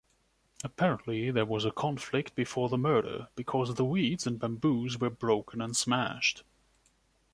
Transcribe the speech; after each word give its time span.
apparently 0.63 1.29
there 1.29 1.45
was 1.45 1.63
a 1.63 1.69
conflict 1.69 2.33
before 2.33 2.69
the 2.69 2.75
murder, 2.75 3.27
because 3.35 3.71
the 3.75 3.85
weeds 3.85 4.25
and 4.25 4.39
bamboos 4.39 4.99
were 4.99 5.11
broken 5.11 5.61
and 5.61 5.77
smashed 5.77 6.43